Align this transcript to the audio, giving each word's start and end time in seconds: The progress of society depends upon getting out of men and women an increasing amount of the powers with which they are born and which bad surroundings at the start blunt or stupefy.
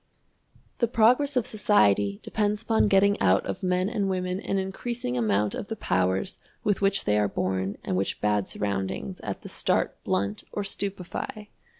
The 0.79 0.87
progress 0.87 1.37
of 1.37 1.45
society 1.45 2.19
depends 2.23 2.63
upon 2.63 2.87
getting 2.87 3.21
out 3.21 3.45
of 3.45 3.61
men 3.61 3.87
and 3.87 4.09
women 4.09 4.39
an 4.39 4.57
increasing 4.57 5.15
amount 5.15 5.53
of 5.53 5.67
the 5.67 5.75
powers 5.75 6.39
with 6.63 6.81
which 6.81 7.05
they 7.05 7.19
are 7.19 7.27
born 7.27 7.77
and 7.83 7.95
which 7.95 8.19
bad 8.19 8.47
surroundings 8.47 9.19
at 9.21 9.43
the 9.43 9.49
start 9.49 10.03
blunt 10.03 10.43
or 10.51 10.63
stupefy. 10.63 11.51